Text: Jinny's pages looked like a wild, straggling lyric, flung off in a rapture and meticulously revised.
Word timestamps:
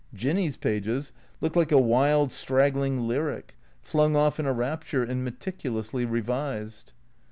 Jinny's 0.15 0.57
pages 0.57 1.13
looked 1.41 1.55
like 1.55 1.71
a 1.71 1.77
wild, 1.77 2.31
straggling 2.31 3.07
lyric, 3.07 3.55
flung 3.83 4.15
off 4.15 4.39
in 4.39 4.47
a 4.47 4.51
rapture 4.51 5.03
and 5.03 5.23
meticulously 5.23 6.05
revised. 6.05 6.91